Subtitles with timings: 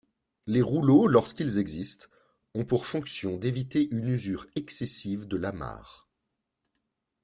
[0.47, 2.07] Les rouleaux, lorsqu'ils existent,
[2.55, 6.09] ont pour fonction d'éviter une usure excessive de l'amarre.